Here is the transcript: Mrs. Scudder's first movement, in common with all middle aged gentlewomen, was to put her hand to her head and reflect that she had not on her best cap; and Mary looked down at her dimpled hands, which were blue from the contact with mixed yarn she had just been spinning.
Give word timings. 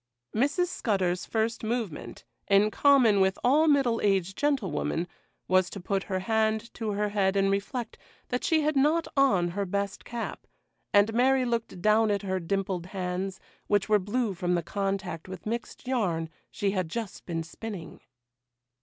Mrs. 0.35 0.65
Scudder's 0.65 1.27
first 1.27 1.63
movement, 1.63 2.23
in 2.47 2.71
common 2.71 3.21
with 3.21 3.37
all 3.43 3.67
middle 3.67 4.01
aged 4.01 4.35
gentlewomen, 4.35 5.07
was 5.47 5.69
to 5.69 5.79
put 5.79 6.05
her 6.09 6.21
hand 6.21 6.73
to 6.73 6.93
her 6.93 7.09
head 7.09 7.35
and 7.35 7.51
reflect 7.51 7.99
that 8.29 8.43
she 8.43 8.61
had 8.61 8.75
not 8.75 9.07
on 9.15 9.49
her 9.49 9.63
best 9.63 10.03
cap; 10.03 10.47
and 10.91 11.13
Mary 11.13 11.45
looked 11.45 11.83
down 11.83 12.09
at 12.09 12.23
her 12.23 12.39
dimpled 12.39 12.87
hands, 12.87 13.39
which 13.67 13.87
were 13.89 13.99
blue 13.99 14.33
from 14.33 14.55
the 14.55 14.63
contact 14.63 15.27
with 15.29 15.45
mixed 15.45 15.87
yarn 15.87 16.31
she 16.49 16.71
had 16.71 16.89
just 16.89 17.27
been 17.27 17.43
spinning. 17.43 18.01